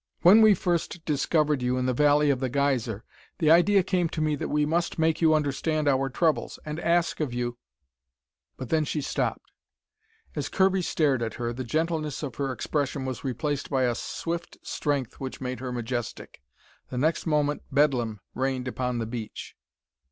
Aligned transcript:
When 0.23 0.41
we 0.41 0.55
first 0.55 1.05
discovered 1.05 1.61
you 1.61 1.77
in 1.77 1.85
the 1.85 1.93
Valley 1.93 2.31
of 2.31 2.39
the 2.39 2.49
Geyser, 2.49 3.03
the 3.37 3.51
idea 3.51 3.83
came 3.83 4.09
to 4.09 4.19
me 4.19 4.35
that 4.35 4.47
we 4.49 4.65
must 4.65 4.97
make 4.97 5.21
you 5.21 5.35
understand 5.35 5.87
our 5.87 6.09
troubles, 6.09 6.57
and 6.65 6.79
ask 6.79 7.19
of 7.19 7.35
you" 7.35 7.59
But 8.57 8.69
then 8.69 8.83
she 8.83 9.01
stopped. 9.01 9.51
As 10.35 10.49
Kirby 10.49 10.81
stared 10.81 11.21
at 11.21 11.35
her, 11.35 11.53
the 11.53 11.63
gentleness 11.63 12.23
of 12.23 12.37
her 12.37 12.51
expression 12.51 13.05
was 13.05 13.23
replaced 13.23 13.69
by 13.69 13.83
a 13.83 13.93
swift 13.93 14.57
strength 14.63 15.19
which 15.19 15.39
made 15.39 15.59
her 15.59 15.71
majestic. 15.71 16.41
The 16.89 16.97
next 16.97 17.27
moment 17.27 17.61
bedlam 17.71 18.21
reigned 18.33 18.67
upon 18.67 18.97
the 18.97 19.05
beach. 19.05 19.55